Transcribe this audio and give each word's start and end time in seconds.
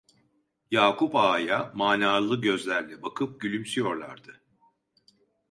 Yakup 0.71 1.15
Ağa'ya 1.15 1.71
manalı 1.75 2.41
gözlerle 2.41 3.03
bakıp 3.03 3.39
gülümsüyorlardı. 3.41 4.41